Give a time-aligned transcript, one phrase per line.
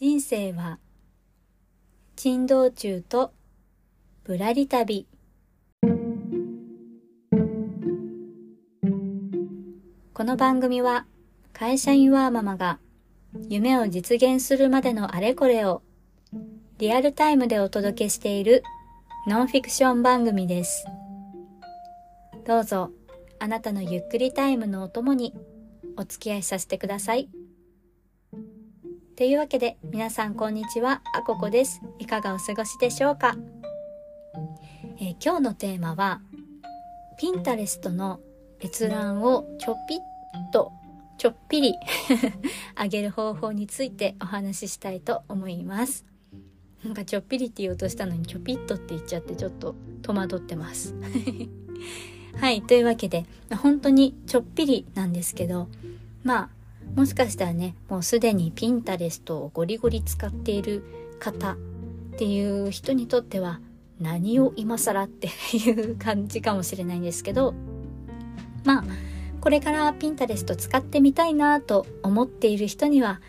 [0.00, 0.78] 人生は
[2.14, 3.32] 珍道中と
[4.22, 5.08] ぶらり旅
[10.14, 11.04] この番組は
[11.52, 12.78] 会社員ワーママが
[13.48, 15.82] 夢を実現するまでのあれこれを
[16.78, 18.62] リアルタイムでお届けしている
[19.26, 20.84] ノンフィクション番組です。
[22.46, 22.92] どうぞ
[23.40, 25.34] あなたのゆっくりタイムのお供に
[25.96, 27.28] お付き合いさせてください。
[29.18, 31.82] というわけで皆さんこんにちは、あここです。
[31.98, 33.34] いかがお過ごしでしょうか、
[35.00, 36.20] えー今日のテーマは
[37.18, 38.20] ピンタレストの
[38.62, 39.98] 閲覧をちょぴっ
[40.52, 40.70] と
[41.18, 41.74] ちょっぴり
[42.80, 46.04] 上げる方法についてお話ししたいと思います。
[46.84, 50.94] なんかちょっぴりって言おうとしたのにちょぴっとって言っちゃってちょっと戸惑ってます。
[52.38, 55.66] はい、というわけで本当にちょっぴりなんですけど
[56.22, 56.57] まあ
[56.94, 60.84] もしかしたらねもうすでにピンタレストをゴリゴリ使っている
[61.20, 61.56] 方っ
[62.18, 63.60] ていう人にとっては
[64.00, 67.54] 何を今更っていう感じかもしれないんですけど
[68.64, 68.84] まあ
[69.40, 73.20] これからピンタレスト使ってみたいなと思っている人には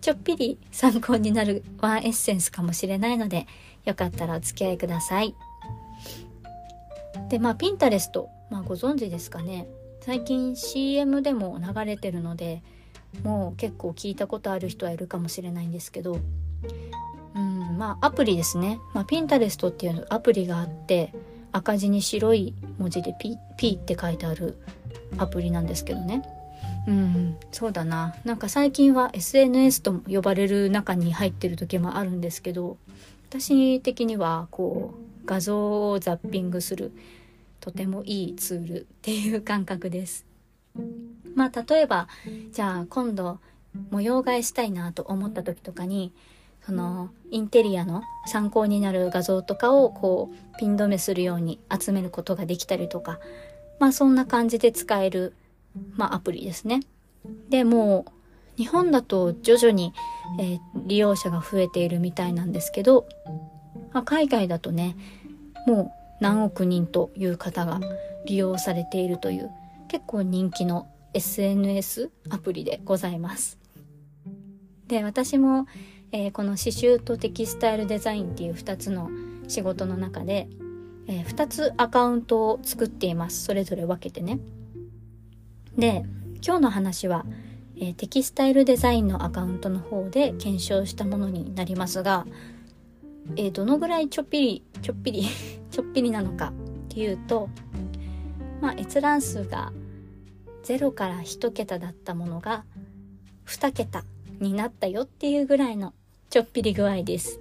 [0.00, 3.46] ちょっぴり参考になるワンエッセンスかもしれないので
[3.84, 5.34] よかったらお付き合いください。
[7.28, 9.66] でまあピンタレスト、まあ、ご存知ですかね
[10.00, 12.62] 最近 CM でも流れてるので
[13.22, 16.18] もう結構聞いたことある人はいるかもしれないんですけど
[17.34, 21.12] うんまあアプリですね、まあ、ピンタレストっていうアプリがあって
[21.52, 23.14] 赤字に白い文字で
[23.56, 24.58] 「P」って書いてある
[25.16, 26.22] アプリなんですけどね。
[26.86, 28.14] うんそうだな。
[28.24, 32.78] なんか最近は SNS とも呼ばれる中に入ってる時もあるんですけど
[33.28, 36.92] 私的にはこう画像をザッピングする
[37.60, 40.27] とてもいいツールっていう感覚です。
[41.34, 42.08] まあ例えば
[42.52, 43.38] じゃあ今度
[43.90, 46.12] 模様替えしたいなと思った時とかに
[46.64, 53.18] そのインテリアの参考になる画像とかをこうピン止めするように集めることができたりとか
[53.78, 55.34] まあそんな感じで使える、
[55.94, 56.80] まあ、アプリですね。
[57.48, 58.12] でもう
[58.56, 59.92] 日本だと徐々に、
[60.40, 63.06] えー利用者が増えているみたいなんですけど、
[63.92, 64.96] まあ、海外だとね
[65.66, 67.80] もう何億人という方が
[68.24, 69.50] 利用されているという
[69.88, 73.58] 結構人気の SNS アプリでございます。
[74.86, 75.66] で私も、
[76.12, 79.10] えーこの刺繍とテキスタイルデザインっていう2つの
[79.48, 80.48] 仕事の中で、
[81.06, 84.40] え2つアカウントを作っていますそれぞれ分けてね。
[85.76, 86.04] で
[86.44, 87.24] 今日の話は、
[87.76, 92.26] えーテキスタイルデザインのアカウントの方で検証したものになりますが、
[93.36, 95.24] えーどのぐらいちょっぴりちょっぴり
[95.70, 96.52] ちょっぴりなのか
[96.88, 97.48] っていうと
[98.60, 99.72] まあ閲覧数が
[100.64, 102.64] 0から1桁だったものが
[103.46, 104.04] 2桁
[104.40, 105.94] になったよっていうぐらいの
[106.30, 107.40] ちょっぴり具合です。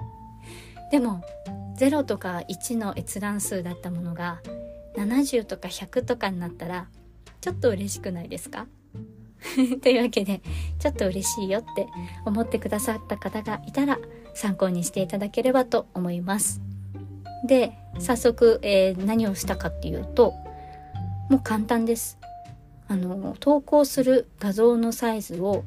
[0.90, 1.22] でも
[1.78, 4.40] 0とか1の閲覧数だったものが
[4.96, 6.88] 70とか100とかになったら
[7.40, 8.66] ちょっと嬉しくないですか？
[9.82, 10.40] というわけで
[10.78, 11.86] ちょっと嬉しいよって
[12.24, 13.98] 思ってくださった方がいたら
[14.34, 16.60] 参考にしていただければと思います。
[17.44, 20.34] で早速、えー何をしたかっていうと
[21.28, 22.18] もう簡単です。
[22.88, 25.64] あの投稿する画像のサイズを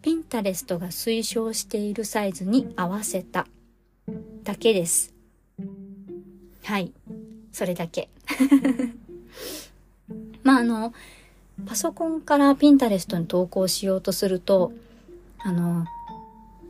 [0.00, 3.46] ピンタレストが推奨しているサイズに合わせた
[4.42, 5.12] だけです。
[6.64, 6.92] はい。
[7.52, 8.08] それだけ。
[10.42, 10.94] まああの
[11.66, 14.72] パソコンからピンタレストに投稿しようとすると
[15.40, 15.84] あの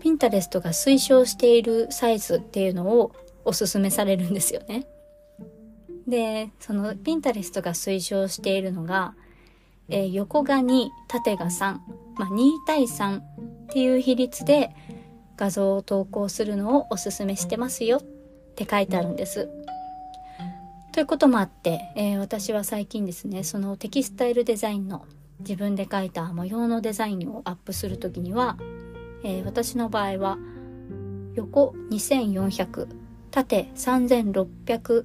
[0.01, 3.13] ピンタレストが推奨しているサイズっていうのを
[3.45, 4.87] おすすめされるんですよね。
[6.07, 9.15] でそのピンタレストが推奨しているのが、
[9.89, 11.79] えー横が2縦が3、
[12.17, 13.23] まあ、2対3っ
[13.73, 14.71] ていう比率で
[15.37, 18.03] 画像を投稿するのをおすすめしてますよっ
[18.57, 19.49] て書いてあるんです。
[20.93, 25.07] ということもあって、えー私は最近ですねそのテキスタイルデザインの
[25.41, 28.57] 自分で描いた模様のデザインをアップするときには、
[29.25, 30.39] えー私の場合は
[31.37, 33.00] 横2400
[33.31, 35.05] 縦3600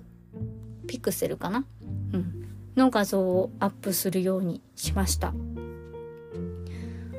[0.87, 1.65] ピクセルかな、
[2.13, 5.33] うん、の画像をアップするようにしました。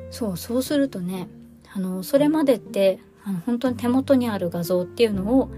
[0.09, 1.27] そうそうするとね
[1.73, 5.49] あのそれまでってあの本当に手元にある画像っていうのを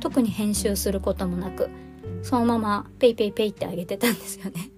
[0.00, 1.68] 特に編集することもなく
[2.22, 4.70] そのままペイペイペイってあげてたんですよね。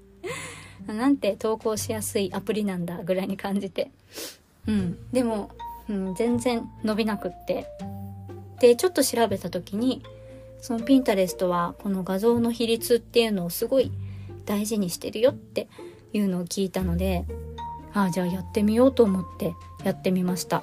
[0.87, 3.91] なんて投稿しやすいアプリなんだぐらいに感じて。
[4.67, 4.99] うん。
[5.13, 5.51] でも、
[5.89, 7.67] うん、全然伸びなくって。
[8.61, 10.03] でちょっと調べた時に
[10.61, 13.91] そのピンタレストはこの画像の比率っていうのをすごい
[14.45, 15.69] 大事にしてるよって
[16.13, 17.25] いうのを聞いたので
[17.93, 19.55] ああじゃあやってみようと思って
[19.85, 20.63] やってみました。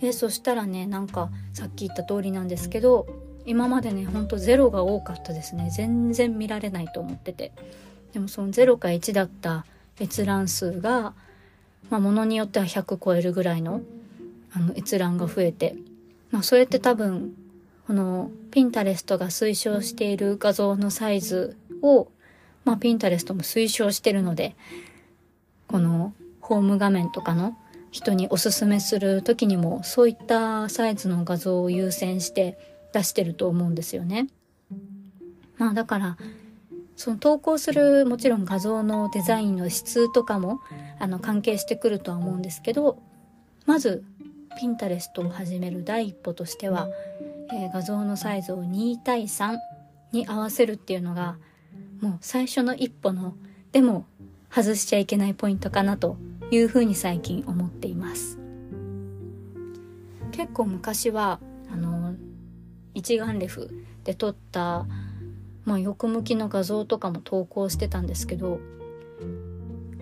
[0.00, 3.06] でそしたらねなんかさっき言った通りなんですけど
[3.44, 5.70] 今までねほんとゼロが多かったですね。
[5.70, 7.52] 全然見られないと思ってて。
[8.12, 9.64] でもその0か1だった
[10.00, 11.12] 閲覧数が
[11.90, 13.82] まあものによっては100超えるぐらいの
[14.52, 15.76] あの閲覧が増えて
[16.30, 17.34] まあそれって多分
[17.86, 22.08] このピンタレストが推奨している画像のサイズを
[22.64, 24.54] まあピンタレストも推奨してるので
[25.66, 27.56] このホーム画面とかの
[27.90, 32.58] 人におすすめする時にもそういったサイズの画像を優先して
[32.92, 34.28] 出してると思うんですよね。
[35.58, 36.16] まあだから
[36.96, 40.60] その投稿するもちろん画像のデザインの質とかも
[40.98, 42.98] あの関係してくるとは思うんですけど
[43.66, 44.04] まず
[44.58, 46.88] ピンタレストを始める第一歩としては、
[47.52, 49.56] えー、画像のサイズを2対3
[50.12, 51.36] に合わせるっていうのが
[52.00, 53.34] もう最初の一歩の
[53.72, 54.06] でも
[54.50, 56.16] 外しちゃいけないポイントかなと
[56.50, 58.38] いうふうに最近思っています。
[60.32, 61.40] 結構昔は
[61.72, 62.14] あの
[62.94, 63.70] 一眼レフ
[64.04, 64.86] で撮った、
[65.64, 68.60] まあ、横向きの画像とかも投稿してたんですけど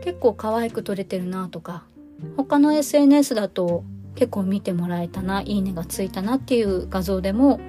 [0.01, 1.85] 結構可愛く撮れてるなとか
[2.37, 7.61] 他の SNS だと結構見てもらえたないいねがついたなっていう画像でも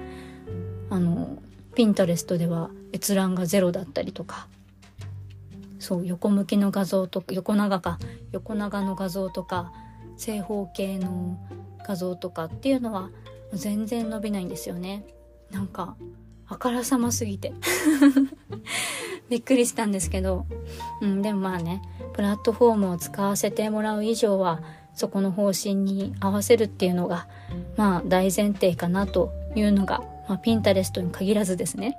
[0.90, 1.38] あの
[1.74, 4.48] ピンタレストでは閲覧がゼロだったりとか
[5.78, 7.98] そう横向きの画像とか横長か
[8.32, 9.72] 横長の画像とか
[10.16, 11.38] 正方形の
[11.86, 13.10] 画像とかっていうのは
[13.52, 15.04] 全然伸びないんですよね。
[15.50, 15.96] なんか
[16.46, 17.52] あからさますぎて。
[19.30, 20.44] びっくりしたんですけど、
[21.00, 21.80] うん、でもまあね
[22.14, 24.60] プラットフォームを使わせてもらう以上は
[25.00, 27.26] そこの方針に合わせるっていうのが
[27.78, 31.98] まあ大前提かなというのが、まあ、ピンタレストに限らずですね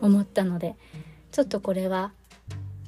[0.00, 0.74] 思ったので
[1.30, 2.10] ちょっとこれは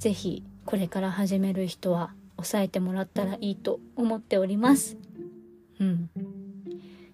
[0.00, 4.96] 是非これから始める人は押さえてもらったらいいと思っております。
[5.78, 6.10] うん。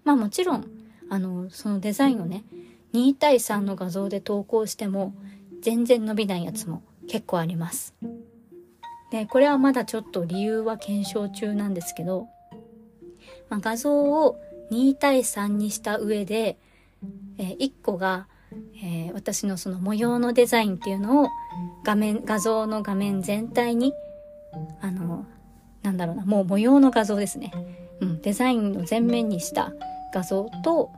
[0.05, 0.65] まあもちろん
[1.11, 2.45] あのそのデザインをね
[2.95, 5.15] 2対3の画像で投稿しても
[5.61, 7.95] 全然伸びないやつも結構あります。
[9.11, 12.29] でこれはまだちょっと理由は検証中なんですけど、
[13.49, 14.41] まあ、画像を
[14.71, 16.57] 2対3にした上で、
[17.39, 18.29] えー、1個が、
[18.83, 21.29] えー、私のその模様のデザインっていうのを
[21.85, 23.93] 画面画像の画面全体に
[24.81, 25.27] あの
[25.83, 27.53] なんだろうなもう模様の画像ですね、
[28.01, 29.73] うん、デザインを全面にした
[30.15, 30.91] 画像と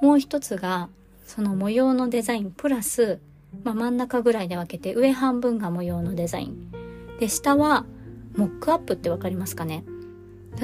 [0.00, 0.88] もう一つが
[1.26, 3.20] その模様のデザインプラス、
[3.64, 6.79] まあ、真ん中ぐらいで分けて上半分が模様のデザイン。
[7.20, 7.84] で下は
[8.34, 9.84] モックアップって分かりますかね？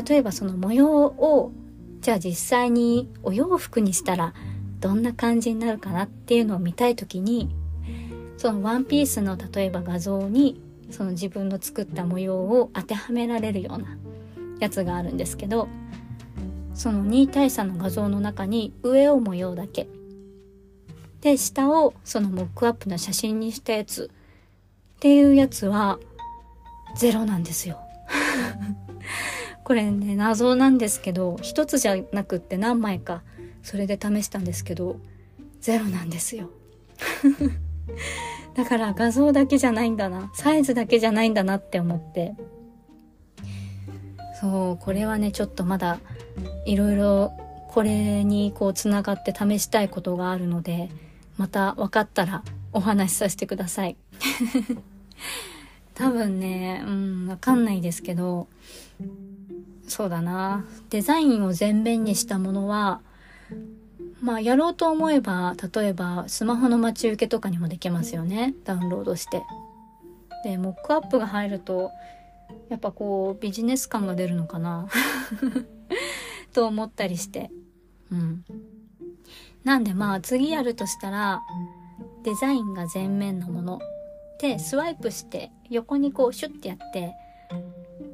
[0.09, 1.53] 例えばその模様を
[2.01, 4.35] じゃあ実際にお洋服にしたら
[4.81, 7.55] どんな感じになるかなっていうのを見たい時に
[8.37, 10.61] そのワンピースの例えば画像に
[10.91, 13.99] その自分の作った模様を当てはめられるような
[14.59, 15.69] やつがあるんですけど
[16.75, 19.89] その2対3の画像の中に上を模様だけ。
[21.21, 24.11] で下をそのモックアップの写真にしたやつ。
[24.97, 25.99] っていうやつは
[26.97, 27.79] ゼロなんですよ。
[29.65, 33.23] これね謎なんですけど一つじゃなくって何枚か
[33.63, 35.01] それで試したんですけど
[35.61, 36.51] ゼロなんですよ。
[38.55, 42.35] だから画像だけじゃないんだなサイズだけじゃないんだなって思って。
[44.41, 45.99] そうこれはねちょっとまだ
[46.67, 47.33] いろいろ
[47.69, 50.91] これにこうつながって試したいことがあるので
[51.39, 53.97] また分かったらお話しさせてください。
[55.97, 58.49] 多分ね、うん、わかんないですけど、
[59.89, 60.67] そうだな。
[60.91, 63.01] デザインを全面にしたものは、
[64.21, 68.55] まあ、やろうと思えば、例えば、スマホの待ち受けとかにもできますよね。
[68.65, 69.43] ダウンロードして。
[70.45, 71.91] で、モックアップが入ると、
[72.69, 74.89] やっぱこう、ビジネス感が出るのかな
[76.53, 77.51] と思ったりして。
[78.13, 78.45] うん。
[79.65, 81.41] なんでまあ、次やるとしたら、
[82.23, 83.81] デザインが全面のもの
[84.41, 87.15] でスワイプして横にこうシュッてやって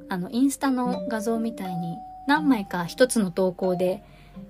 [0.08, 4.02] あのインスタの画像みたいに何枚か一つの投稿で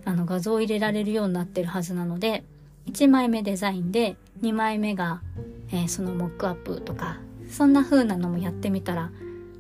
[0.05, 2.45] あの画像を入れられるようになってるはずなので
[2.87, 5.23] 1枚目デザインで2枚目が、
[5.71, 9.11] えー、そのモックアップとかそんな風なのもやってみたら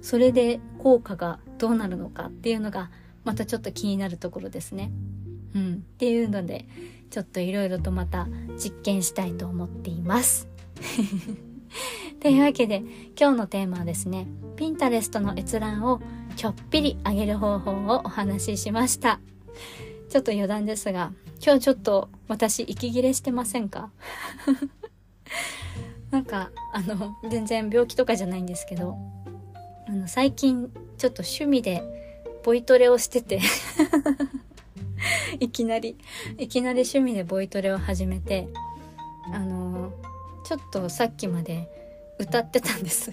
[0.00, 2.90] それで効果がどうなるのかっていうのが
[3.24, 4.90] またちょっと気になるところですね。
[5.54, 6.66] うん、っていうので
[7.10, 8.26] ちょっといろいろとまた
[8.56, 10.48] 実験したいと思っています。
[12.22, 12.84] というわけで
[13.18, 16.00] 今日のテーマはですねピンタレストの閲覧を
[16.36, 19.18] ちょっぴり上げる方法をお話ししました。
[20.08, 21.12] ちょっと余談ですが
[21.44, 23.90] 今日ちょっと私息切れしてませんか？
[26.12, 28.96] なんかあの全然病気とかじゃないんですけど
[29.88, 31.82] あの最近ちょっと趣味で
[32.44, 33.40] ボイトレをしてて
[35.40, 35.96] いきなり
[36.38, 38.48] いきなり趣味でボイトレを始めて
[39.32, 39.92] あの
[40.44, 41.81] ちょっとさっきまで
[42.22, 43.12] 歌ってたんです。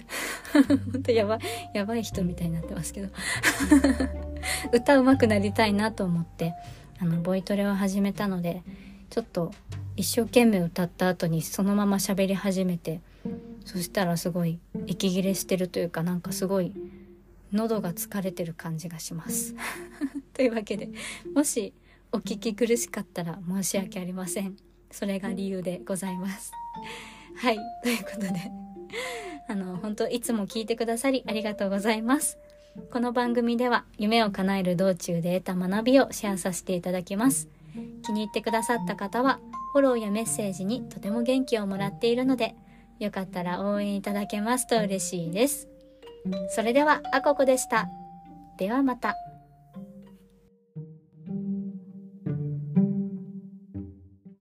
[0.92, 1.40] 本当やばい
[1.74, 3.08] やばい人みたいになってますけど。
[4.72, 6.54] 歌うまくなりたいなと思って
[6.98, 8.62] あのボイトレを始めたので
[9.10, 9.52] ちょっと
[9.96, 13.00] 一生懸命歌った後にそのまま喋り始めて
[13.64, 16.72] そしたらすごい息切れしてるというかなんかすごい
[17.52, 19.54] 喉が疲れてる感じがします。
[20.32, 20.88] というわけで
[21.34, 21.74] もし
[22.12, 24.56] お聞き苦しかったら申し訳ありません。
[24.90, 26.52] それが理由でございます。
[27.36, 28.69] はいということで
[29.48, 32.38] あの本当いつも聞いてくださりありがとうございます。
[32.92, 37.48] この番組では夢を叶える道中で得た学びをシェアさせていただきます。
[38.04, 39.40] 気に入ってくださった方は
[39.72, 42.54] フォローやメッセージにとても元気をもらっているので
[42.98, 45.68] よかったら応援いただけますと嬉しいです。
[46.50, 47.88] それではあここでした。
[48.56, 49.29] ではまた。